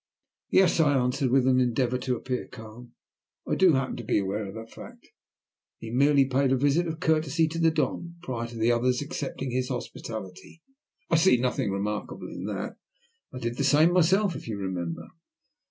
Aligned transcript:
"Yes," 0.49 0.79
I 0.79 0.97
answered, 0.97 1.29
with 1.29 1.45
an 1.47 1.59
endeavour 1.59 1.99
to 1.99 2.15
appear 2.15 2.47
calm, 2.47 2.93
"I 3.47 3.53
do 3.53 3.73
happen 3.73 3.97
to 3.97 4.03
be 4.03 4.17
aware 4.17 4.47
of 4.47 4.55
that 4.55 4.71
fact. 4.71 5.09
He 5.77 5.91
merely 5.91 6.25
paid 6.25 6.51
a 6.51 6.57
visit 6.57 6.87
of 6.87 6.99
courtesy 6.99 7.47
to 7.49 7.59
the 7.59 7.69
Don, 7.69 8.15
prior 8.23 8.47
to 8.47 8.57
the 8.57 8.71
other's 8.71 9.03
accepting 9.03 9.51
his 9.51 9.69
hospitality. 9.69 10.63
I 11.11 11.17
see 11.17 11.37
nothing 11.37 11.69
remarkable 11.69 12.29
in 12.29 12.45
that. 12.45 12.77
I 13.31 13.37
did 13.37 13.57
the 13.57 13.63
same 13.63 13.93
myself, 13.93 14.35
if 14.35 14.47
you 14.47 14.57
remember." 14.57 15.07